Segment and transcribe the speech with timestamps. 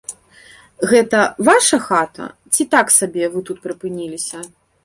[0.91, 1.19] Гэта
[1.51, 4.37] ваша хата ці так сабе вы тут прыпыніліся?